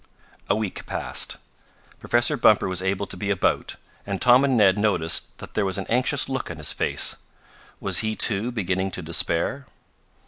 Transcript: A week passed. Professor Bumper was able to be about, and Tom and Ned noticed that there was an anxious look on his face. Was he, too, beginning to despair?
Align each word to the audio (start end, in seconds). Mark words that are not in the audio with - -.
A 0.49 0.55
week 0.55 0.87
passed. 0.87 1.37
Professor 1.99 2.35
Bumper 2.35 2.67
was 2.67 2.81
able 2.81 3.05
to 3.05 3.15
be 3.15 3.29
about, 3.29 3.75
and 4.03 4.19
Tom 4.19 4.43
and 4.43 4.57
Ned 4.57 4.75
noticed 4.79 5.37
that 5.37 5.53
there 5.53 5.63
was 5.63 5.77
an 5.77 5.85
anxious 5.89 6.27
look 6.27 6.49
on 6.49 6.57
his 6.57 6.73
face. 6.73 7.17
Was 7.79 7.99
he, 7.99 8.15
too, 8.15 8.51
beginning 8.51 8.89
to 8.97 9.03
despair? 9.03 9.67